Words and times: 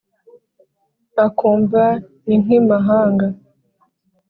akumva 1.25 1.83
ni 2.25 2.35
nk’ 2.43 2.47
i 2.57 2.59
mahanga 2.67 3.27